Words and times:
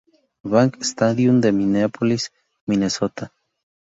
Bank 0.43 0.81
Stadium 0.83 1.41
de 1.41 1.51
Minneapolis, 1.51 2.31
Minnesota. 2.65 3.31